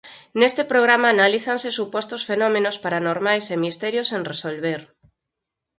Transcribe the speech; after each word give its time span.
Neste 0.39 0.63
programa 0.71 1.07
analízanse 1.11 1.69
supostos 1.79 2.21
fenómenos 2.29 2.79
paranormais 2.83 3.45
e 3.53 3.55
misterios 3.65 4.09
sen 4.11 4.21
resolver. 4.31 4.81